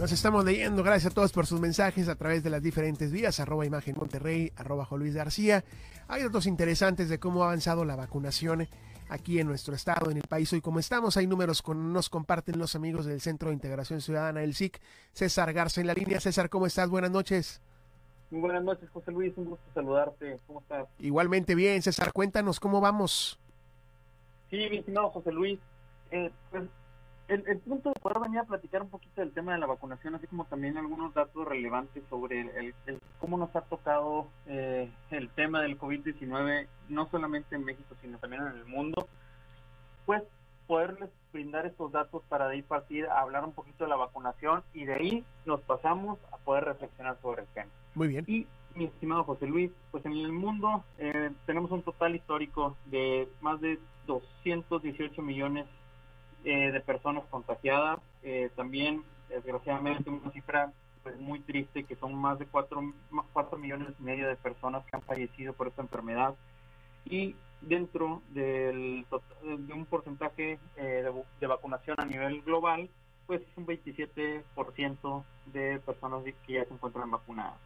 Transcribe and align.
Nos 0.00 0.12
estamos 0.12 0.46
leyendo, 0.46 0.82
gracias 0.82 1.12
a 1.12 1.14
todos 1.14 1.30
por 1.30 1.44
sus 1.44 1.60
mensajes 1.60 2.08
a 2.08 2.16
través 2.16 2.42
de 2.42 2.48
las 2.48 2.62
diferentes 2.62 3.12
vías, 3.12 3.38
arroba 3.38 3.66
imagen 3.66 3.94
Monterrey, 3.98 4.50
arroba 4.56 4.88
Luis 4.92 5.14
García. 5.14 5.62
Hay 6.08 6.22
datos 6.22 6.46
interesantes 6.46 7.10
de 7.10 7.20
cómo 7.20 7.42
ha 7.42 7.48
avanzado 7.48 7.84
la 7.84 7.96
vacunación 7.96 8.66
aquí 9.10 9.40
en 9.40 9.46
nuestro 9.46 9.74
estado, 9.74 10.10
en 10.10 10.16
el 10.16 10.22
país. 10.22 10.50
Hoy 10.54 10.62
como 10.62 10.78
estamos, 10.78 11.18
hay 11.18 11.26
números 11.26 11.60
que 11.60 11.74
nos 11.74 12.08
comparten 12.08 12.58
los 12.58 12.74
amigos 12.74 13.04
del 13.04 13.20
Centro 13.20 13.50
de 13.50 13.56
Integración 13.56 14.00
Ciudadana, 14.00 14.42
el 14.42 14.54
SIC. 14.54 14.80
César 15.12 15.52
Garza 15.52 15.82
en 15.82 15.86
la 15.86 15.92
línea. 15.92 16.18
César, 16.18 16.48
¿cómo 16.48 16.64
estás? 16.64 16.88
Buenas 16.88 17.10
noches. 17.10 17.60
Muy 18.30 18.40
buenas 18.40 18.64
noches, 18.64 18.88
José 18.88 19.12
Luis. 19.12 19.34
Un 19.36 19.50
gusto 19.50 19.66
saludarte. 19.74 20.40
¿Cómo 20.46 20.60
estás? 20.60 20.88
Igualmente 20.98 21.54
bien, 21.54 21.82
César. 21.82 22.14
Cuéntanos 22.14 22.58
cómo 22.58 22.80
vamos. 22.80 23.38
Sí, 24.48 24.66
mi 24.70 24.78
estimado 24.78 25.10
José 25.10 25.30
Luis. 25.30 25.60
Eh, 26.10 26.30
pues 26.50 26.64
el, 27.30 27.58
punto 27.58 27.90
de 27.90 28.00
poder 28.00 28.18
venir 28.20 28.40
a 28.40 28.44
platicar 28.44 28.82
un 28.82 28.90
poquito 28.90 29.20
del 29.20 29.32
tema 29.32 29.52
de 29.52 29.58
la 29.58 29.66
vacunación, 29.66 30.14
así 30.14 30.26
como 30.26 30.44
también 30.46 30.76
algunos 30.76 31.14
datos 31.14 31.46
relevantes 31.46 32.02
sobre 32.10 32.40
el, 32.40 32.74
cómo 33.18 33.38
nos 33.38 33.54
ha 33.54 33.60
tocado 33.62 34.28
eh, 34.46 34.90
el 35.10 35.28
tema 35.30 35.62
del 35.62 35.78
COVID-19, 35.78 36.66
no 36.88 37.08
solamente 37.10 37.54
en 37.54 37.64
México, 37.64 37.94
sino 38.00 38.18
también 38.18 38.42
en 38.42 38.56
el 38.56 38.64
mundo, 38.66 39.08
pues 40.06 40.22
poderles 40.66 41.10
brindar 41.32 41.66
estos 41.66 41.92
datos 41.92 42.22
para 42.28 42.48
de 42.48 42.54
ahí 42.54 42.62
partir 42.62 43.06
a 43.06 43.20
hablar 43.20 43.44
un 43.44 43.52
poquito 43.52 43.84
de 43.84 43.90
la 43.90 43.96
vacunación 43.96 44.62
y 44.74 44.84
de 44.84 44.94
ahí 44.94 45.24
nos 45.44 45.60
pasamos 45.60 46.18
a 46.32 46.36
poder 46.38 46.64
reflexionar 46.64 47.16
sobre 47.22 47.42
el 47.42 47.48
tema. 47.48 47.70
Muy 47.94 48.08
bien. 48.08 48.24
Y 48.26 48.46
mi 48.74 48.84
estimado 48.84 49.24
José 49.24 49.46
Luis, 49.46 49.70
pues 49.90 50.04
en 50.04 50.12
el 50.12 50.32
mundo 50.32 50.84
eh, 50.98 51.30
tenemos 51.46 51.70
un 51.70 51.82
total 51.82 52.14
histórico 52.14 52.76
de 52.86 53.28
más 53.40 53.60
de 53.60 53.78
218 54.06 55.22
millones 55.22 55.66
eh, 56.44 56.70
de 56.72 56.80
personas 56.80 57.24
contagiadas. 57.26 58.00
Eh, 58.22 58.50
también, 58.56 59.02
desgraciadamente, 59.28 60.08
una 60.08 60.30
cifra 60.30 60.72
pues, 61.02 61.18
muy 61.18 61.40
triste, 61.40 61.84
que 61.84 61.96
son 61.96 62.14
más 62.14 62.38
de 62.38 62.46
4, 62.46 62.82
millones 63.58 63.88
y 63.98 64.02
medio 64.02 64.26
de 64.26 64.36
personas 64.36 64.84
que 64.86 64.96
han 64.96 65.02
fallecido 65.02 65.52
por 65.52 65.68
esta 65.68 65.82
enfermedad. 65.82 66.34
Y 67.04 67.36
dentro 67.60 68.22
del, 68.30 69.04
de 69.42 69.72
un 69.74 69.84
porcentaje 69.84 70.58
eh, 70.76 71.12
de, 71.40 71.46
vacunación 71.46 72.00
a 72.00 72.06
nivel 72.06 72.40
global, 72.40 72.88
pues 73.26 73.42
es 73.42 73.56
un 73.58 73.66
27% 73.66 75.24
de 75.52 75.78
personas 75.80 76.24
que 76.46 76.54
ya 76.54 76.64
se 76.64 76.72
encuentran 76.72 77.10
vacunadas. 77.10 77.58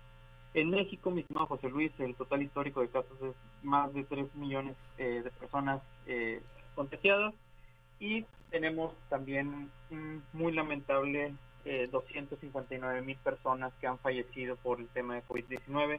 En 0.53 0.71
México, 0.71 1.13
mi 1.13 1.21
estimado 1.21 1.47
José 1.47 1.69
Luis, 1.69 1.93
el 1.99 2.17
total 2.17 2.43
histórico 2.43 2.81
de 2.81 2.89
casos 2.89 3.21
es 3.23 3.35
más 3.63 3.93
de 3.95 4.03
3 4.03 4.35
millones 4.35 4.77
de 4.97 5.31
personas 5.39 5.81
contagiadas 6.75 7.35
y 7.99 8.25
tenemos 8.55 8.95
también 9.09 9.69
muy 10.33 10.53
lamentable 10.53 11.35
259 11.91 12.99
eh, 12.99 13.03
mil 13.03 13.17
personas 13.17 13.73
que 13.81 13.89
han 13.89 13.99
fallecido 13.99 14.55
por 14.55 14.79
el 14.79 14.87
tema 14.91 15.17
de 15.17 15.25
COVID-19 15.25 15.99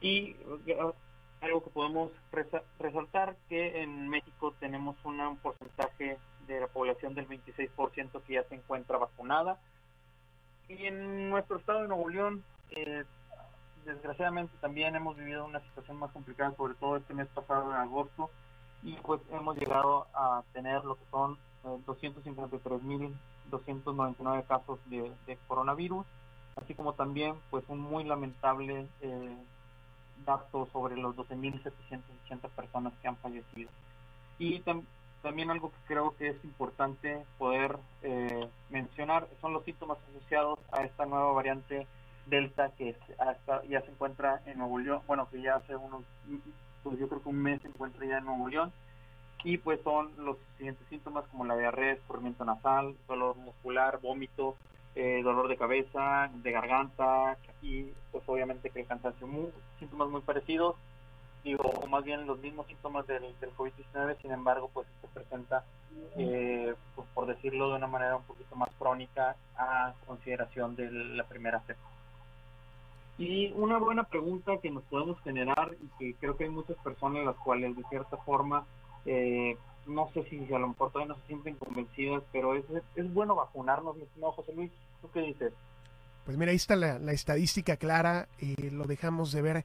y 0.00 0.36
eh, 0.66 0.92
algo 1.40 1.64
que 1.64 1.70
podemos 1.70 2.12
resaltar 2.78 3.34
que 3.48 3.82
en 3.82 4.08
México 4.08 4.54
tenemos 4.60 4.94
un 5.02 5.36
porcentaje 5.38 6.18
de 6.46 6.60
la 6.60 6.68
población 6.68 7.14
del 7.14 7.26
26% 7.26 8.22
que 8.22 8.34
ya 8.34 8.44
se 8.44 8.54
encuentra 8.54 8.98
vacunada. 8.98 9.58
Y 10.68 10.86
en 10.86 11.30
nuestro 11.30 11.56
estado 11.56 11.82
de 11.82 11.88
Nuevo 11.88 12.08
León 12.08 12.44
eh, 12.70 13.02
desgraciadamente 13.84 14.54
también 14.60 14.94
hemos 14.94 15.16
vivido 15.16 15.44
una 15.44 15.58
situación 15.62 15.96
más 15.96 16.12
complicada 16.12 16.54
sobre 16.54 16.74
todo 16.74 16.96
este 16.96 17.12
mes 17.12 17.26
pasado 17.34 17.72
en 17.72 17.76
agosto. 17.76 18.30
Y 18.84 18.92
pues 19.02 19.20
hemos 19.32 19.56
llegado 19.58 20.06
a 20.14 20.44
tener 20.52 20.84
lo 20.84 20.94
que 20.94 21.04
son 21.10 21.38
253.299 21.64 24.40
eh, 24.40 24.44
casos 24.48 24.78
de, 24.86 25.12
coronavirus, 25.46 26.06
así 26.56 26.74
como 26.74 26.94
también 26.94 27.34
pues 27.50 27.64
un 27.68 27.80
muy 27.80 28.04
lamentable 28.04 28.86
eh, 29.00 29.36
dato 30.24 30.68
sobre 30.72 30.96
los 30.96 31.14
12.780 31.16 32.48
personas 32.54 32.92
que 33.00 33.08
han 33.08 33.16
fallecido. 33.16 33.70
Y 34.38 34.62
también 35.22 35.50
algo 35.50 35.70
que 35.70 35.76
creo 35.86 36.14
que 36.16 36.28
es 36.28 36.44
importante 36.44 37.24
poder 37.38 37.78
eh, 38.02 38.48
mencionar 38.70 39.28
son 39.40 39.52
los 39.52 39.64
síntomas 39.64 39.98
asociados 40.10 40.58
a 40.72 40.82
esta 40.82 41.06
nueva 41.06 41.32
variante 41.32 41.86
Delta 42.26 42.70
que 42.78 42.96
hasta 43.18 43.64
ya 43.64 43.80
se 43.82 43.90
encuentra 43.90 44.40
en 44.46 44.58
Nuevo 44.58 44.78
León, 44.78 45.02
bueno, 45.08 45.28
que 45.28 45.42
ya 45.42 45.56
hace 45.56 45.74
unos 45.74 46.04
pues 46.84 46.98
yo 46.98 47.08
creo 47.08 47.22
que 47.22 47.28
un 47.28 47.42
mes 47.42 47.60
se 47.62 47.68
encuentra 47.68 48.06
ya 48.06 48.18
en 48.18 48.24
Nuevo 48.24 48.48
León 48.48 48.72
y 49.44 49.58
pues 49.58 49.80
son 49.82 50.12
los 50.18 50.36
siguientes 50.56 50.86
síntomas 50.88 51.24
como 51.28 51.44
la 51.44 51.56
diarrea, 51.56 51.92
escurrimiento 51.92 52.44
nasal, 52.44 52.94
dolor 53.08 53.36
muscular, 53.36 54.00
vómito, 54.00 54.56
eh, 54.94 55.22
dolor 55.22 55.48
de 55.48 55.56
cabeza, 55.56 56.30
de 56.34 56.52
garganta 56.52 57.36
y 57.60 57.84
pues 58.10 58.22
obviamente 58.26 58.70
que 58.70 58.80
el 58.80 58.86
cansancio, 58.86 59.26
muy, 59.26 59.48
síntomas 59.78 60.08
muy 60.08 60.20
parecidos 60.20 60.76
o 61.58 61.86
más 61.88 62.04
bien 62.04 62.26
los 62.26 62.38
mismos 62.38 62.66
síntomas 62.68 63.06
del, 63.06 63.34
COVID-19, 63.56 64.20
sin 64.22 64.30
embargo 64.30 64.70
pues 64.72 64.86
se 65.00 65.08
presenta 65.08 65.64
eh, 66.16 66.74
pues, 66.94 67.08
por 67.14 67.26
decirlo 67.26 67.70
de 67.70 67.76
una 67.76 67.86
manera 67.88 68.16
un 68.16 68.22
poquito 68.22 68.54
más 68.54 68.68
crónica 68.78 69.36
a 69.56 69.92
consideración 70.06 70.76
de 70.76 70.90
la 70.90 71.24
primera 71.24 71.60
cepa. 71.60 71.80
Y 73.18 73.52
una 73.52 73.78
buena 73.78 74.04
pregunta 74.04 74.58
que 74.58 74.70
nos 74.70 74.84
podemos 74.84 75.20
generar 75.20 75.74
y 75.80 75.88
que 75.98 76.18
creo 76.18 76.36
que 76.36 76.44
hay 76.44 76.50
muchas 76.50 76.76
personas 76.78 77.24
las 77.24 77.36
cuales 77.36 77.76
de 77.76 77.82
cierta 77.84 78.16
forma, 78.18 78.64
eh, 79.06 79.56
no 79.86 80.10
sé 80.12 80.24
si 80.24 80.52
a 80.52 80.58
lo 80.58 80.68
mejor 80.68 80.92
todavía 80.92 81.14
no 81.14 81.20
se 81.20 81.26
sienten 81.26 81.56
convencidas, 81.56 82.22
pero 82.32 82.54
es, 82.54 82.64
es 82.96 83.14
bueno 83.14 83.34
vacunarnos, 83.34 83.96
estimado 83.96 84.32
José 84.32 84.52
Luis. 84.54 84.70
¿Tú 85.00 85.10
qué 85.12 85.20
dices? 85.20 85.52
Pues 86.24 86.36
mira, 86.36 86.50
ahí 86.50 86.56
está 86.56 86.76
la, 86.76 87.12
estadística 87.12 87.76
clara, 87.76 88.28
eh, 88.40 88.70
lo 88.70 88.84
dejamos 88.84 89.32
de 89.32 89.42
ver 89.42 89.64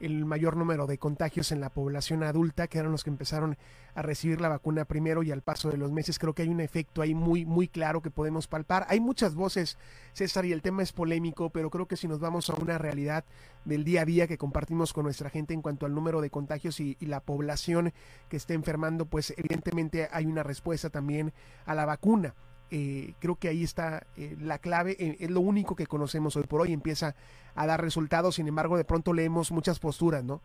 el 0.00 0.24
mayor 0.24 0.56
número 0.56 0.86
de 0.86 0.98
contagios 0.98 1.52
en 1.52 1.60
la 1.60 1.70
población 1.70 2.22
adulta, 2.22 2.66
que 2.68 2.78
eran 2.78 2.92
los 2.92 3.04
que 3.04 3.10
empezaron 3.10 3.56
a 3.94 4.02
recibir 4.02 4.40
la 4.40 4.48
vacuna 4.48 4.84
primero 4.84 5.22
y 5.22 5.32
al 5.32 5.42
paso 5.42 5.70
de 5.70 5.76
los 5.76 5.90
meses. 5.92 6.18
Creo 6.18 6.34
que 6.34 6.42
hay 6.42 6.48
un 6.48 6.60
efecto 6.60 7.02
ahí 7.02 7.14
muy, 7.14 7.44
muy 7.44 7.68
claro 7.68 8.00
que 8.00 8.10
podemos 8.10 8.46
palpar. 8.46 8.86
Hay 8.88 9.00
muchas 9.00 9.34
voces, 9.34 9.78
César, 10.12 10.44
y 10.44 10.52
el 10.52 10.62
tema 10.62 10.82
es 10.82 10.92
polémico, 10.92 11.50
pero 11.50 11.70
creo 11.70 11.86
que 11.86 11.96
si 11.96 12.08
nos 12.08 12.20
vamos 12.20 12.48
a 12.50 12.54
una 12.54 12.78
realidad 12.78 13.24
del 13.64 13.84
día 13.84 14.02
a 14.02 14.04
día 14.04 14.26
que 14.26 14.38
compartimos 14.38 14.92
con 14.92 15.04
nuestra 15.04 15.30
gente 15.30 15.54
en 15.54 15.62
cuanto 15.62 15.86
al 15.86 15.94
número 15.94 16.20
de 16.20 16.30
contagios 16.30 16.80
y, 16.80 16.96
y 17.00 17.06
la 17.06 17.20
población 17.20 17.92
que 18.28 18.36
esté 18.36 18.54
enfermando, 18.54 19.06
pues 19.06 19.34
evidentemente 19.36 20.08
hay 20.12 20.26
una 20.26 20.42
respuesta 20.42 20.90
también 20.90 21.32
a 21.66 21.74
la 21.74 21.84
vacuna. 21.84 22.34
Eh, 22.70 23.14
creo 23.18 23.36
que 23.36 23.48
ahí 23.48 23.62
está 23.62 24.06
eh, 24.16 24.36
la 24.40 24.58
clave, 24.58 24.96
eh, 24.98 25.16
es 25.20 25.30
lo 25.30 25.40
único 25.40 25.74
que 25.74 25.86
conocemos 25.86 26.36
hoy 26.36 26.44
por 26.44 26.60
hoy, 26.60 26.72
empieza 26.72 27.14
a 27.54 27.66
dar 27.66 27.80
resultados, 27.80 28.34
sin 28.34 28.46
embargo 28.46 28.76
de 28.76 28.84
pronto 28.84 29.14
leemos 29.14 29.50
muchas 29.52 29.78
posturas, 29.78 30.22
¿no? 30.22 30.40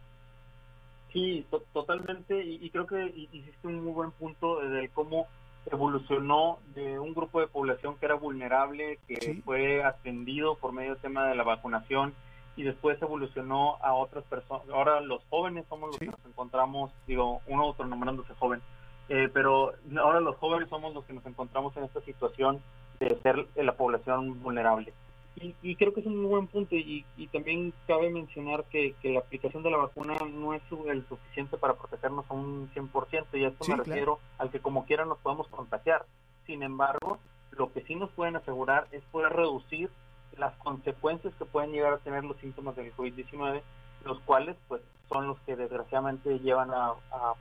Sí, 1.12 1.46
totalmente, 1.74 2.44
y, 2.44 2.68
creo 2.72 2.88
que 2.88 3.06
hiciste 3.32 3.68
un 3.68 3.84
muy 3.84 3.94
buen 3.94 4.12
punto 4.12 4.62
de 4.62 4.90
cómo 4.90 5.28
evolucionó 5.72 6.58
de 6.74 6.98
un 6.98 7.14
grupo 7.14 7.40
de 7.40 7.48
población 7.48 7.98
que 7.98 8.06
era 8.08 8.16
vulnerable, 8.16 8.98
que 9.08 9.42
fue 9.46 9.84
atendido 9.84 10.56
por 10.56 10.72
medio 10.72 10.94
del 10.94 11.02
tema 11.02 11.28
de 11.28 11.36
la 11.36 11.44
vacunación, 11.44 12.14
y 12.56 12.64
después 12.64 13.02
evolucionó 13.02 13.78
a 13.82 13.94
otras 13.94 14.24
personas. 14.26 14.68
Ahora 14.70 15.02
los 15.02 15.24
jóvenes 15.30 15.66
somos 15.70 15.90
los 15.90 16.00
que 16.00 16.08
nos 16.08 16.26
encontramos, 16.26 16.92
digo, 17.06 17.42
uno 17.48 17.68
otro 17.68 17.86
nombrándose 17.86 18.34
joven, 18.36 18.62
eh, 19.10 19.30
pero 19.34 19.74
ahora 19.98 20.20
los 20.20 20.36
jóvenes 20.38 20.70
somos 20.70 20.94
los 20.94 21.04
que 21.06 21.14
nos 21.14 21.26
encontramos 21.26 21.76
en 21.78 21.84
esta 21.84 22.02
situación 22.02 22.62
de 23.00 23.18
ser 23.22 23.48
la 23.56 23.76
población 23.76 24.42
vulnerable. 24.42 24.94
Y, 25.36 25.76
creo 25.76 25.94
que 25.94 26.02
es 26.02 26.06
un 26.06 26.22
muy 26.22 26.30
buen 26.30 26.48
punto 26.48 26.76
y, 26.76 27.04
también 27.32 27.74
cabe 27.88 28.10
mencionar 28.12 28.66
que, 28.66 28.96
la 29.04 29.20
aplicación 29.20 29.64
de 29.64 29.72
la 29.72 29.78
vacuna 29.78 30.14
no 30.32 30.54
es 30.54 30.62
el 30.88 31.06
suficiente 31.08 31.58
para 31.58 31.74
protegernos 31.74 32.26
a 32.30 32.34
un 32.34 32.70
100% 32.74 33.26
y 33.34 33.44
a 33.44 33.48
esto 33.50 33.66
me 33.68 33.76
refiero 33.78 34.20
al 34.38 34.52
que 34.52 34.60
como 34.60 34.86
quiera 34.86 35.06
nos 35.06 35.18
podemos 35.18 35.48
contagiar. 35.48 36.06
Sin 36.46 36.62
embargo, 36.62 37.18
lo 37.52 37.74
que 37.74 37.82
sí 37.82 37.96
nos 37.96 38.12
pueden 38.12 38.36
asegurar 38.36 38.88
es 38.92 39.04
poder 39.06 39.34
reducir 39.34 39.90
las 40.38 40.56
consecuencias 40.58 41.34
que 41.36 41.46
pueden 41.46 41.72
llegar 41.72 41.94
a 41.94 41.98
tener 41.98 42.24
los 42.24 42.38
síntomas 42.38 42.76
del 42.76 42.96
COVID-19, 42.96 43.62
los 44.06 44.20
cuales 44.22 44.56
pues 44.68 44.82
son 45.10 45.28
los 45.28 45.40
que 45.42 45.56
desgraciadamente 45.56 46.40
llevan 46.40 46.72
a, 46.72 46.94
a 47.12 47.34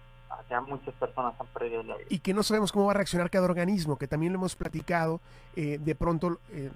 muchas 0.67 0.95
personas 0.95 1.35
han 1.39 1.47
perdido 1.49 1.83
la 1.83 1.97
vida. 1.97 2.07
Y 2.11 2.19
que 2.19 2.35
no 2.35 2.43
sabemos 2.43 2.73
cómo 2.73 2.87
va 2.87 2.93
a 2.93 2.95
reaccionar 2.95 3.31
cada 3.31 3.47
organismo, 3.47 3.97
que 3.97 4.07
también 4.07 4.33
lo 4.33 4.39
hemos 4.39 4.57
platicado, 4.57 5.21
eh, 5.57 5.79
de 5.83 5.95
pronto 5.95 6.41
eh, 6.51 6.71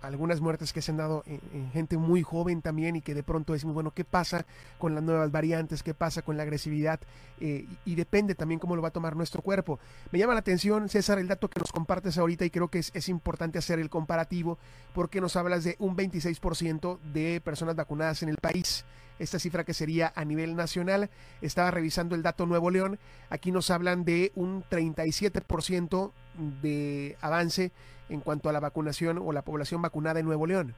algunas 0.00 0.40
muertes 0.40 0.72
que 0.72 0.82
se 0.82 0.90
han 0.90 0.96
dado 0.96 1.22
en, 1.26 1.70
gente 1.72 1.96
muy 1.96 2.22
joven 2.22 2.62
también 2.62 2.96
y 2.96 3.02
que 3.02 3.14
de 3.14 3.22
pronto 3.22 3.52
decimos, 3.52 3.74
bueno, 3.74 3.92
¿qué 3.92 4.04
pasa 4.04 4.44
con 4.78 4.94
las 4.94 5.02
nuevas 5.02 5.30
variantes? 5.30 5.82
¿Qué 5.82 5.94
pasa 5.94 6.22
con 6.22 6.36
la 6.36 6.42
agresividad? 6.42 7.00
Eh, 7.40 7.66
y, 7.84 7.94
depende 7.94 8.34
también 8.34 8.58
cómo 8.58 8.76
lo 8.76 8.82
va 8.82 8.88
a 8.88 8.92
tomar 8.92 9.16
nuestro 9.16 9.42
cuerpo. 9.42 9.78
Me 10.10 10.18
llama 10.18 10.34
la 10.34 10.40
atención, 10.40 10.88
César, 10.88 11.18
el 11.18 11.28
dato 11.28 11.48
que 11.48 11.60
nos 11.60 11.72
compartes 11.72 12.18
ahorita 12.18 12.44
y 12.44 12.50
creo 12.50 12.68
que 12.68 12.78
es, 12.78 12.90
es 12.94 13.08
importante 13.08 13.58
hacer 13.58 13.78
el 13.78 13.90
comparativo 13.90 14.58
porque 14.94 15.20
nos 15.20 15.36
hablas 15.36 15.64
de 15.64 15.76
un 15.78 15.96
26% 15.96 16.98
de 17.00 17.40
personas 17.40 17.76
vacunadas 17.76 18.22
en 18.22 18.28
el 18.28 18.36
país. 18.36 18.84
Esta 19.22 19.38
cifra 19.38 19.64
que 19.64 19.74
sería 19.74 20.12
a 20.14 20.24
nivel 20.24 20.56
nacional. 20.56 21.10
Estaba 21.40 21.70
revisando 21.70 22.14
el 22.14 22.22
dato 22.22 22.46
Nuevo 22.46 22.70
León, 22.70 22.98
aquí 23.30 23.52
nos 23.52 23.70
hablan 23.70 24.04
de 24.04 24.32
un 24.34 24.64
37% 24.64 26.12
de 26.60 27.16
avance 27.20 27.72
en 28.08 28.20
cuanto 28.20 28.48
a 28.48 28.52
la 28.52 28.60
vacunación 28.60 29.18
o 29.18 29.32
la 29.32 29.42
población 29.42 29.80
vacunada 29.82 30.20
en 30.20 30.26
Nuevo 30.26 30.46
León. 30.46 30.74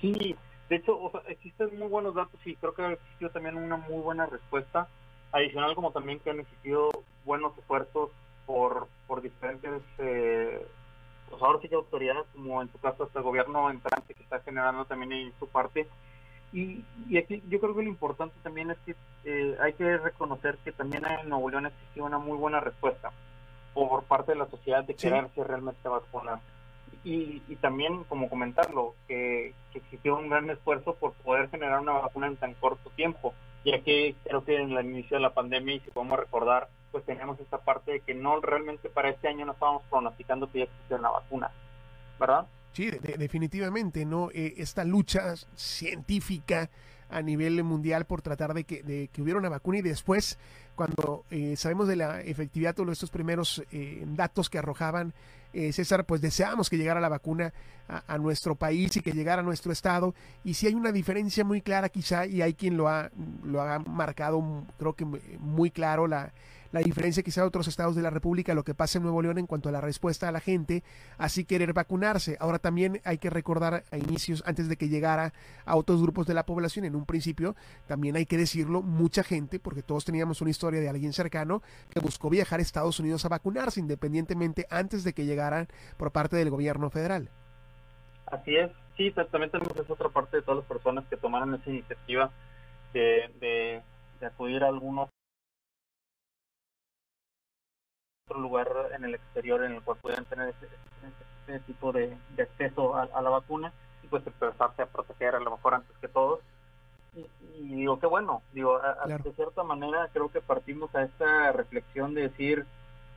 Sí, 0.00 0.36
de 0.68 0.76
hecho, 0.76 1.12
existen 1.28 1.78
muy 1.78 1.88
buenos 1.88 2.14
datos 2.14 2.38
y 2.44 2.56
creo 2.56 2.74
que 2.74 2.82
ha 2.82 2.92
existido 2.92 3.30
también 3.30 3.56
una 3.56 3.76
muy 3.76 4.02
buena 4.02 4.26
respuesta. 4.26 4.88
Adicional, 5.32 5.74
como 5.74 5.90
también 5.92 6.20
que 6.20 6.30
han 6.30 6.40
existido 6.40 6.90
buenos 7.24 7.56
esfuerzos 7.58 8.10
por, 8.46 8.88
por 9.06 9.22
diferentes, 9.22 9.82
eh, 9.98 10.66
pues 11.28 11.42
ahora 11.42 11.58
sí 11.60 11.68
que 11.68 11.74
autoridades, 11.74 12.26
como 12.34 12.62
en 12.62 12.70
su 12.70 12.78
caso 12.78 13.04
hasta 13.04 13.18
el 13.18 13.24
gobierno 13.24 13.70
entrante 13.70 14.14
que 14.14 14.22
está 14.22 14.40
generando 14.40 14.84
también 14.84 15.12
en 15.12 15.32
su 15.38 15.48
parte. 15.48 15.88
Y, 16.54 16.84
y 17.08 17.18
aquí 17.18 17.42
yo 17.48 17.60
creo 17.60 17.74
que 17.74 17.82
lo 17.82 17.88
importante 17.88 18.36
también 18.42 18.70
es 18.70 18.78
que 18.86 18.94
eh, 19.24 19.56
hay 19.60 19.74
que 19.74 19.98
reconocer 19.98 20.56
que 20.64 20.72
también 20.72 21.04
en 21.04 21.28
Nuevo 21.28 21.50
León 21.50 21.66
existido 21.66 22.06
una 22.06 22.18
muy 22.18 22.38
buena 22.38 22.60
respuesta 22.60 23.12
por 23.74 24.04
parte 24.04 24.32
de 24.32 24.38
la 24.38 24.46
sociedad 24.46 24.84
de 24.84 24.94
quererse 24.94 25.44
realmente 25.44 25.88
vacunar 25.88 26.38
y, 27.04 27.42
y 27.48 27.56
también, 27.56 28.04
como 28.04 28.28
comentarlo, 28.28 28.94
que, 29.06 29.54
existió 29.74 30.16
un 30.16 30.28
gran 30.28 30.48
esfuerzo 30.50 30.94
por 30.94 31.12
poder 31.14 31.50
generar 31.50 31.80
una 31.80 31.92
vacuna 31.92 32.28
en 32.28 32.36
tan 32.36 32.54
corto 32.54 32.90
tiempo, 32.90 33.34
ya 33.64 33.80
que 33.80 34.14
creo 34.22 34.44
que 34.44 34.56
en 34.56 34.70
el 34.70 34.86
inicio 34.86 35.16
de 35.16 35.22
la 35.22 35.34
pandemia, 35.34 35.74
y 35.74 35.80
si 35.80 35.90
podemos 35.90 36.18
recordar, 36.18 36.68
pues 36.92 37.04
teníamos 37.04 37.40
esta 37.40 37.58
parte 37.58 37.90
de 37.90 38.00
que 38.00 38.14
no 38.14 38.40
realmente 38.40 38.88
para 38.88 39.10
este 39.10 39.26
año 39.26 39.44
no 39.44 39.52
estábamos 39.52 39.82
pronosticando 39.90 40.50
que 40.50 40.60
ya 40.60 40.64
existiera 40.64 41.00
una 41.00 41.10
vacuna, 41.10 41.50
¿verdad? 42.20 42.46
Sí, 42.74 42.90
definitivamente, 42.90 44.04
¿no? 44.04 44.30
Eh, 44.34 44.54
esta 44.58 44.84
lucha 44.84 45.34
científica 45.54 46.68
a 47.08 47.22
nivel 47.22 47.62
mundial 47.62 48.04
por 48.06 48.22
tratar 48.22 48.54
de 48.54 48.64
que, 48.64 48.82
de 48.82 49.08
que 49.12 49.22
hubiera 49.22 49.38
una 49.38 49.48
vacuna 49.48 49.78
y 49.78 49.82
después, 49.82 50.38
cuando 50.74 51.24
eh, 51.30 51.54
sabemos 51.56 51.86
de 51.86 51.96
la 51.96 52.20
efectividad, 52.20 52.74
todos 52.74 52.90
estos 52.90 53.10
primeros 53.10 53.62
eh, 53.70 54.02
datos 54.08 54.50
que 54.50 54.58
arrojaban, 54.58 55.14
eh, 55.52 55.72
César, 55.72 56.04
pues 56.04 56.20
deseamos 56.20 56.68
que 56.68 56.76
llegara 56.76 57.00
la 57.00 57.08
vacuna 57.08 57.52
a, 57.86 58.18
nuestro 58.18 58.56
país 58.56 58.96
y 58.96 59.00
que 59.00 59.12
llegara 59.12 59.40
a 59.40 59.44
nuestro 59.44 59.70
estado. 59.70 60.12
Y 60.42 60.54
si 60.54 60.66
hay 60.66 60.74
una 60.74 60.90
diferencia 60.90 61.44
muy 61.44 61.60
clara 61.60 61.88
quizá, 61.88 62.26
y 62.26 62.42
hay 62.42 62.54
quien 62.54 62.76
lo 62.76 62.88
ha, 62.88 63.12
lo 63.44 63.60
ha 63.60 63.78
marcado, 63.78 64.42
creo 64.78 64.94
que 64.94 65.04
muy 65.04 65.70
claro, 65.70 66.08
la, 66.08 66.32
la 66.74 66.80
diferencia 66.80 67.22
quizá 67.22 67.42
de 67.42 67.46
otros 67.46 67.68
estados 67.68 67.94
de 67.94 68.02
la 68.02 68.10
República, 68.10 68.52
lo 68.52 68.64
que 68.64 68.74
pasa 68.74 68.98
en 68.98 69.04
Nuevo 69.04 69.22
León 69.22 69.38
en 69.38 69.46
cuanto 69.46 69.68
a 69.68 69.72
la 69.72 69.80
respuesta 69.80 70.28
a 70.28 70.32
la 70.32 70.40
gente, 70.40 70.82
así 71.18 71.44
querer 71.44 71.72
vacunarse. 71.72 72.36
Ahora 72.40 72.58
también 72.58 73.00
hay 73.04 73.18
que 73.18 73.30
recordar 73.30 73.84
a 73.92 73.96
inicios, 73.96 74.42
antes 74.44 74.68
de 74.68 74.76
que 74.76 74.88
llegara 74.88 75.32
a 75.66 75.76
otros 75.76 76.02
grupos 76.02 76.26
de 76.26 76.34
la 76.34 76.44
población, 76.44 76.84
en 76.84 76.96
un 76.96 77.06
principio, 77.06 77.54
también 77.86 78.16
hay 78.16 78.26
que 78.26 78.36
decirlo, 78.36 78.82
mucha 78.82 79.22
gente, 79.22 79.60
porque 79.60 79.84
todos 79.84 80.04
teníamos 80.04 80.40
una 80.40 80.50
historia 80.50 80.80
de 80.80 80.88
alguien 80.88 81.12
cercano 81.12 81.62
que 81.90 82.00
buscó 82.00 82.28
viajar 82.28 82.58
a 82.58 82.62
Estados 82.62 82.98
Unidos 82.98 83.24
a 83.24 83.28
vacunarse, 83.28 83.78
independientemente 83.78 84.66
antes 84.68 85.04
de 85.04 85.12
que 85.12 85.26
llegaran 85.26 85.68
por 85.96 86.10
parte 86.10 86.34
del 86.34 86.50
gobierno 86.50 86.90
federal. 86.90 87.30
Así 88.26 88.56
es, 88.56 88.72
sí, 88.96 89.12
también 89.12 89.52
tenemos 89.52 89.76
esa 89.76 89.92
otra 89.92 90.08
parte 90.08 90.38
de 90.38 90.42
todas 90.42 90.58
las 90.58 90.66
personas 90.66 91.04
que 91.08 91.16
tomaron 91.16 91.54
esa 91.54 91.70
iniciativa 91.70 92.32
de, 92.92 93.30
de, 93.38 93.82
de 94.18 94.26
acudir 94.26 94.64
a 94.64 94.66
algunos 94.66 95.13
otro 98.34 98.40
lugar 98.40 98.68
en 98.96 99.04
el 99.04 99.14
exterior 99.14 99.62
en 99.62 99.72
el 99.72 99.82
cual 99.82 99.98
pudieran 99.98 100.24
tener 100.24 100.48
ese, 101.46 101.60
tipo 101.60 101.92
de, 101.92 102.16
acceso 102.38 102.96
a, 102.96 103.22
la 103.22 103.30
vacuna 103.30 103.72
y 104.02 104.08
pues 104.08 104.26
empezarse 104.26 104.82
a 104.82 104.86
proteger 104.86 105.34
a 105.34 105.40
lo 105.40 105.52
mejor 105.52 105.74
antes 105.74 105.96
que 105.98 106.08
todos. 106.08 106.40
Y, 107.14 107.76
digo, 107.76 108.00
qué 108.00 108.06
bueno, 108.06 108.42
digo, 108.52 108.80
de 109.06 109.32
cierta 109.34 109.62
manera 109.62 110.08
creo 110.12 110.30
que 110.30 110.40
partimos 110.40 110.92
a 110.94 111.02
esta 111.02 111.52
reflexión 111.52 112.14
de 112.14 112.22
decir, 112.22 112.66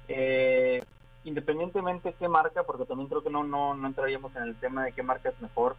eh, 0.07 0.83
independientemente 1.23 2.13
qué 2.13 2.27
marca, 2.27 2.63
porque 2.63 2.85
también 2.85 3.09
creo 3.09 3.23
que 3.23 3.31
no, 3.31 3.43
no, 3.43 3.73
no 3.73 3.87
entraríamos 3.87 4.35
en 4.35 4.43
el 4.43 4.55
tema 4.57 4.83
de 4.83 4.91
qué 4.91 5.01
marca 5.01 5.29
es 5.29 5.41
mejor, 5.41 5.75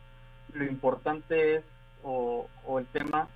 lo 0.53 0.65
importante 0.65 1.57
es, 1.57 1.65
o, 2.03 2.49
o 2.67 2.79
el 2.79 2.87
tema 2.87 3.29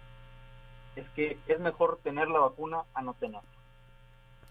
es 0.97 1.09
que 1.11 1.39
es 1.47 1.61
mejor 1.61 2.01
tener 2.03 2.29
la 2.29 2.41
vacuna 2.41 2.83
a 2.95 3.03
no 3.03 3.15
tenerla. 3.15 3.52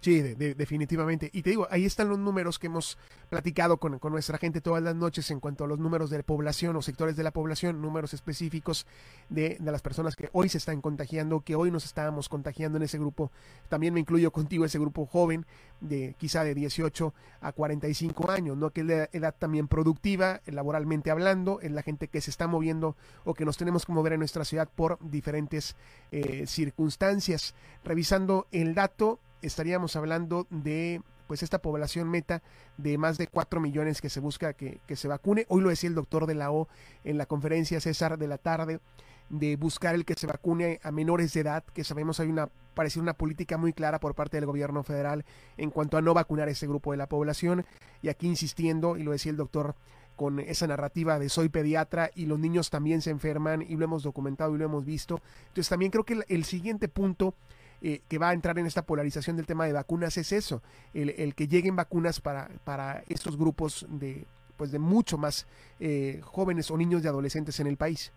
Sí, 0.01 0.19
definitivamente. 0.19 1.30
Y 1.31 1.44
te 1.44 1.51
digo, 1.51 1.68
ahí 1.69 1.86
están 1.86 2.09
los 2.09 2.18
números 2.18 2.57
que 2.57 2.65
hemos 2.65 2.98
platicado 3.30 3.77
con, 3.77 4.00
nuestra 4.01 4.39
gente 4.39 4.59
todas 4.59 4.81
las 4.81 4.95
noches 4.95 5.30
en 5.30 5.39
cuanto 5.39 5.63
a 5.63 5.68
los 5.68 5.77
números 5.77 6.09
de 6.09 6.18
la 6.18 6.24
población 6.24 6.75
o 6.75 6.81
sectores 6.81 7.15
de 7.15 7.21
la 7.21 7.30
población, 7.30 7.80
números 7.83 8.15
específicos 8.15 8.88
de, 9.30 9.59
las 9.62 9.83
personas 9.83 10.15
que 10.15 10.30
hoy 10.33 10.50
se 10.50 10.57
están 10.57 10.81
contagiando, 10.81 11.42
que 11.42 11.56
hoy 11.56 11.69
nos 11.69 11.86
estábamos 11.86 12.30
contagiando 12.30 12.77
en 12.77 12.83
ese 12.83 12.98
grupo. 12.98 13.31
También 13.69 13.94
me 13.94 14.00
incluyo 14.00 14.31
contigo 14.31 14.65
ese 14.65 14.80
grupo 14.80 15.06
joven, 15.06 15.45
de 15.81 16.15
quizá 16.18 16.44
de 16.44 16.56
18 16.56 17.13
a 17.42 17.51
45 17.51 18.31
años, 18.31 18.57
¿no? 18.57 18.71
Que 18.71 18.81
es 18.81 18.88
la 18.88 19.09
edad 19.13 19.36
también 19.38 19.68
productiva, 19.68 20.42
laboralmente 20.47 21.12
hablando, 21.12 21.59
es 21.62 21.71
la 21.71 21.83
gente 21.83 22.07
que 22.07 22.21
se 22.21 22.31
está 22.31 22.47
moviendo 22.47 22.95
o 23.24 23.36
que 23.36 23.45
nos 23.45 23.56
tenemos 23.56 23.86
que 23.86 23.94
mover 23.94 24.13
en 24.13 24.19
nuestra 24.19 24.45
ciudad 24.45 24.68
por 24.68 24.97
diferentes 25.00 25.75
eh, 26.12 26.47
circunstancias. 26.47 27.54
Revisando 27.83 28.47
el 28.51 28.74
dato, 28.74 29.19
estaríamos 29.42 29.96
hablando 29.96 30.48
de 30.50 31.02
pues 31.28 31.44
esta 31.44 31.62
población 31.62 32.10
meta 32.10 32.44
de 32.76 32.98
más 32.98 33.18
de 33.18 33.28
4 33.28 33.62
millones 33.62 34.02
que 34.02 34.10
se 34.10 34.20
busca 34.20 34.52
que, 34.52 34.82
se 34.96 35.08
vacune. 35.08 35.46
Hoy 35.48 35.62
lo 35.62 35.70
decía 35.70 35.88
el 35.88 35.96
doctor 35.96 36.26
de 36.26 36.36
la 36.36 36.52
O 36.52 36.68
en 37.06 37.18
la 37.18 37.26
conferencia 37.26 37.80
César 37.80 38.18
de 38.18 38.28
la 38.28 38.38
tarde 38.38 38.82
de 39.30 39.56
buscar 39.56 39.96
el 39.96 40.04
que 40.04 40.16
se 40.16 40.28
vacune 40.28 40.82
a 40.84 40.92
menores 40.92 41.32
de 41.32 41.40
edad, 41.40 41.64
que 41.74 41.86
sabemos 41.86 42.20
hay 42.20 42.28
una 42.28 42.50
parece 42.74 43.00
una 43.00 43.14
política 43.14 43.58
muy 43.58 43.72
clara 43.72 44.00
por 44.00 44.14
parte 44.16 44.38
del 44.38 44.46
gobierno 44.46 44.84
federal 44.84 45.24
en 45.58 45.72
cuanto 45.72 45.98
a 45.98 46.02
no 46.02 46.14
vacunar 46.14 46.48
a 46.48 46.52
ese 46.52 46.68
grupo 46.68 46.92
de 46.92 46.98
la 46.98 47.08
población 47.08 47.66
y 48.02 48.10
aquí 48.10 48.28
insistiendo 48.28 48.98
y 48.98 49.04
lo 49.04 49.12
decía 49.12 49.32
el 49.32 49.38
doctor 49.38 49.76
con 50.16 50.40
esa 50.40 50.68
narrativa 50.68 51.18
de 51.18 51.30
soy 51.30 51.50
pediatra 51.50 52.12
y 52.14 52.26
los 52.26 52.40
niños 52.40 52.70
también 52.70 53.02
se 53.02 53.10
enferman 53.10 53.62
y 53.62 53.76
lo 53.76 53.86
hemos 53.86 54.04
documentado 54.04 54.54
y 54.54 54.58
lo 54.58 54.66
hemos 54.66 54.86
visto. 54.86 55.22
Entonces 55.48 55.70
también 55.70 55.92
creo 55.92 56.04
que 56.04 56.20
el 56.28 56.44
siguiente 56.44 56.88
punto 56.90 57.34
eh, 57.83 58.01
que 58.07 58.19
va 58.19 58.30
a 58.30 58.33
entrar 58.33 58.60
en 58.60 58.68
esta 58.68 58.83
polarización 58.83 59.38
del 59.38 59.48
tema 59.48 59.66
de 59.66 59.74
vacunas 59.74 60.16
es 60.18 60.31
eso, 60.31 60.62
el, 60.94 61.33
que 61.33 61.48
lleguen 61.48 61.75
vacunas 61.75 62.22
para, 62.22 62.48
para 62.63 63.04
estos 63.10 63.38
grupos 63.38 63.88
de, 63.89 64.25
pues 64.56 64.72
de 64.72 64.78
mucho 64.78 65.18
más 65.18 65.48
eh, 65.80 66.22
jóvenes 66.24 66.69
o 66.69 66.78
niños 66.78 67.01
de 67.01 67.10
adolescentes 67.10 67.60
en 67.60 67.66
el 67.66 67.78
país. 67.78 68.13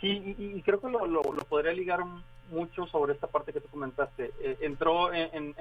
Sí, 0.00 0.34
y, 0.38 0.60
creo 0.62 0.80
que 0.80 0.88
lo, 0.88 1.06
lo, 1.06 1.22
podría 1.48 1.72
ligar 1.72 2.00
mucho 2.50 2.86
sobre 2.86 3.12
esta 3.12 3.28
parte 3.28 3.52
que 3.52 3.60
tú 3.60 3.68
comentaste. 3.68 4.32
Eh, 4.40 4.58
entró 4.62 5.12
en, 5.12 5.54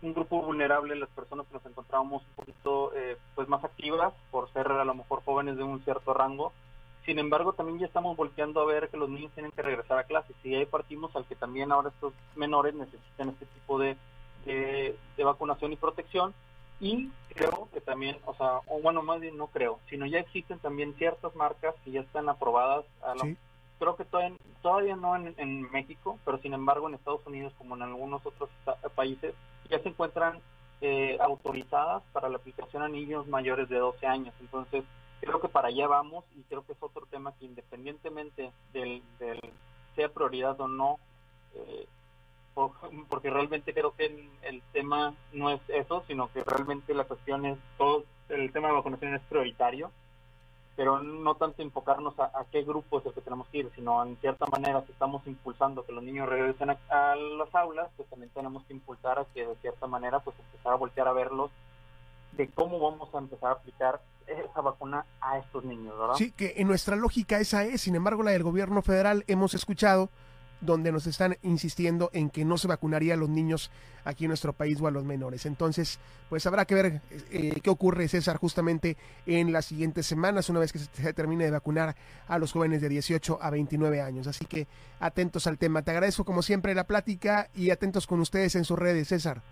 un 0.00 0.14
grupo 0.14 0.40
vulnerable 0.42 0.94
las 0.94 1.10
personas 1.10 1.46
que 1.48 1.54
nos 1.54 1.66
encontrábamos 1.66 2.22
un 2.22 2.34
poquito 2.36 2.92
pues 3.34 3.48
más 3.48 3.64
activas 3.64 4.14
por 4.30 4.50
ser 4.52 4.68
a 4.68 4.84
lo 4.84 4.94
mejor 4.94 5.22
jóvenes 5.24 5.56
de 5.56 5.64
un 5.64 5.82
cierto 5.82 6.14
rango 6.14 6.52
sin 7.08 7.18
embargo, 7.18 7.54
también 7.54 7.78
ya 7.78 7.86
estamos 7.86 8.18
volteando 8.18 8.60
a 8.60 8.66
ver 8.66 8.90
que 8.90 8.98
los 8.98 9.08
niños 9.08 9.32
tienen 9.32 9.50
que 9.52 9.62
regresar 9.62 9.98
a 9.98 10.04
clases 10.04 10.36
y 10.44 10.54
ahí 10.54 10.66
partimos 10.66 11.16
al 11.16 11.24
que 11.24 11.36
también 11.36 11.72
ahora 11.72 11.88
estos 11.88 12.12
menores 12.36 12.74
necesitan 12.74 13.30
este 13.30 13.46
tipo 13.46 13.78
de, 13.78 13.96
de, 14.44 15.24
vacunación 15.24 15.72
y 15.72 15.76
protección 15.76 16.34
y 16.80 17.08
creo 17.34 17.70
que 17.72 17.80
también, 17.80 18.18
o 18.26 18.34
sea, 18.34 18.58
o 18.66 18.82
bueno, 18.82 19.02
más 19.02 19.20
bien 19.20 19.38
no 19.38 19.46
creo, 19.46 19.80
sino 19.88 20.04
ya 20.04 20.18
existen 20.18 20.58
también 20.58 20.92
ciertas 20.98 21.34
marcas 21.34 21.74
que 21.82 21.92
ya 21.92 22.02
están 22.02 22.28
aprobadas, 22.28 22.84
a 23.02 23.14
creo 23.78 23.96
que 23.96 24.04
todavía, 24.04 24.36
todavía 24.60 24.96
no 24.96 25.16
en, 25.16 25.62
México, 25.70 26.18
pero 26.26 26.36
sin 26.42 26.52
embargo 26.52 26.88
en 26.88 26.94
Estados 26.96 27.26
Unidos 27.26 27.54
como 27.56 27.74
en 27.74 27.84
algunos 27.84 28.20
otros 28.26 28.50
países 28.94 29.32
ya 29.70 29.78
se 29.78 29.88
encuentran 29.88 30.40
eh, 30.82 31.16
autorizadas 31.22 32.02
para 32.12 32.28
la 32.28 32.36
aplicación 32.36 32.82
a 32.82 32.88
niños 32.88 33.26
mayores 33.28 33.70
de 33.70 33.78
12 33.78 34.06
años. 34.06 34.34
Entonces, 34.40 34.84
creo 35.20 35.40
que 35.40 35.48
para 35.48 35.68
allá 35.68 35.86
vamos 35.86 36.24
y 36.36 36.42
creo 36.42 36.64
que 36.64 36.72
es 36.72 36.82
otro 36.82 37.06
tema 37.06 37.34
que 37.38 37.46
independientemente 37.46 38.52
del, 38.72 39.02
sea 39.94 40.08
prioridad 40.08 40.60
o 40.60 40.68
no, 40.68 40.98
eh, 41.54 41.86
porque 43.08 43.30
realmente 43.30 43.72
creo 43.72 43.94
que 43.94 44.28
el, 44.42 44.62
tema 44.72 45.14
no 45.32 45.50
es 45.50 45.60
eso, 45.68 46.02
sino 46.06 46.30
que 46.32 46.42
realmente 46.44 46.94
la 46.94 47.04
cuestión 47.04 47.46
es 47.46 47.58
todo, 47.76 48.04
el 48.28 48.52
tema 48.52 48.68
de 48.68 48.74
vacunación 48.74 49.14
es 49.14 49.22
prioritario, 49.22 49.90
pero 50.74 51.00
no 51.00 51.34
tanto 51.34 51.62
enfocarnos 51.62 52.18
a, 52.18 52.44
qué 52.52 52.62
grupo 52.62 52.98
es 52.98 53.06
el 53.06 53.12
que 53.12 53.20
tenemos 53.20 53.48
que 53.48 53.58
ir, 53.58 53.70
sino 53.74 54.04
en 54.04 54.16
cierta 54.16 54.46
manera 54.46 54.84
si 54.86 54.92
estamos 54.92 55.26
impulsando 55.26 55.84
que 55.84 55.92
los 55.92 56.02
niños 56.02 56.28
regresen 56.28 56.70
a, 56.70 56.78
a 56.90 57.16
las 57.16 57.52
aulas, 57.54 57.88
pues 57.96 58.08
también 58.08 58.30
tenemos 58.32 58.64
que 58.64 58.74
impulsar 58.74 59.18
a 59.18 59.24
que 59.26 59.46
de 59.46 59.56
cierta 59.56 59.86
manera 59.86 60.20
pues 60.20 60.36
empezar 60.38 60.72
a 60.72 60.76
voltear 60.76 61.08
a 61.08 61.12
verlos 61.12 61.50
de 62.32 62.48
cómo 62.50 62.78
vamos 62.78 63.12
a 63.12 63.18
empezar 63.18 63.50
a 63.50 63.54
aplicar 63.54 64.00
esa 64.28 64.60
vacuna 64.60 65.06
a 65.20 65.38
estos 65.38 65.64
niños, 65.64 65.98
¿verdad? 65.98 66.14
Sí, 66.14 66.32
que 66.32 66.54
en 66.56 66.68
nuestra 66.68 66.96
lógica 66.96 67.40
esa 67.40 67.64
es, 67.64 67.82
sin 67.82 67.94
embargo 67.94 68.22
la 68.22 68.32
del 68.32 68.42
gobierno 68.42 68.82
federal 68.82 69.24
hemos 69.26 69.54
escuchado 69.54 70.10
donde 70.60 70.92
nos 70.92 71.06
están 71.06 71.36
insistiendo 71.42 72.10
en 72.12 72.30
que 72.30 72.44
no 72.44 72.58
se 72.58 72.68
vacunaría 72.68 73.14
a 73.14 73.16
los 73.16 73.28
niños 73.28 73.70
aquí 74.04 74.24
en 74.24 74.28
nuestro 74.28 74.52
país 74.52 74.80
o 74.80 74.86
a 74.86 74.90
los 74.90 75.04
menores. 75.04 75.46
Entonces, 75.46 75.98
pues 76.28 76.46
habrá 76.46 76.64
que 76.64 76.74
ver 76.74 77.02
eh, 77.30 77.60
qué 77.62 77.70
ocurre, 77.70 78.08
César, 78.08 78.38
justamente 78.38 78.96
en 79.26 79.52
las 79.52 79.66
siguientes 79.66 80.06
semanas, 80.06 80.48
una 80.48 80.60
vez 80.60 80.72
que 80.72 80.78
se 80.78 81.12
termine 81.12 81.44
de 81.44 81.50
vacunar 81.50 81.94
a 82.26 82.38
los 82.38 82.52
jóvenes 82.52 82.80
de 82.80 82.88
18 82.88 83.38
a 83.40 83.50
29 83.50 84.00
años. 84.00 84.26
Así 84.26 84.46
que 84.46 84.66
atentos 84.98 85.46
al 85.46 85.58
tema. 85.58 85.82
Te 85.82 85.92
agradezco 85.92 86.24
como 86.24 86.42
siempre 86.42 86.74
la 86.74 86.84
plática 86.84 87.50
y 87.54 87.70
atentos 87.70 88.06
con 88.06 88.20
ustedes 88.20 88.54
en 88.56 88.64
sus 88.64 88.78
redes, 88.78 89.08
César. 89.08 89.42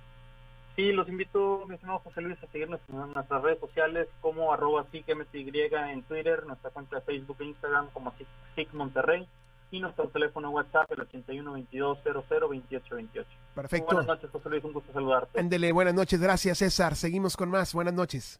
Sí, 0.76 0.92
los 0.92 1.08
invito, 1.08 1.64
mi 1.66 1.74
estimado 1.74 1.98
José 2.00 2.20
Luis, 2.20 2.36
a 2.42 2.46
seguirnos 2.48 2.80
en 2.88 3.14
nuestras 3.14 3.42
redes 3.42 3.58
sociales 3.60 4.08
como 4.20 4.52
arroba 4.52 4.84
en 4.92 6.02
Twitter, 6.02 6.44
nuestra 6.46 6.68
cuenta 6.70 6.96
de 6.96 7.02
Facebook 7.02 7.38
e 7.40 7.46
Instagram 7.46 7.88
como 7.94 8.12
SIC 8.54 8.74
Monterrey 8.74 9.26
y 9.70 9.80
nuestro 9.80 10.08
teléfono 10.08 10.50
WhatsApp 10.50 10.92
el 10.92 10.98
8122002828. 11.08 13.24
Perfecto. 13.54 13.86
buenas 13.86 14.06
noches, 14.06 14.28
José 14.30 14.50
Luis, 14.50 14.64
un 14.64 14.74
gusto 14.74 14.92
saludarte. 14.92 15.40
Ándele, 15.40 15.72
buenas 15.72 15.94
noches, 15.94 16.20
gracias 16.20 16.58
César. 16.58 16.94
Seguimos 16.94 17.38
con 17.38 17.48
más, 17.48 17.72
buenas 17.72 17.94
noches. 17.94 18.38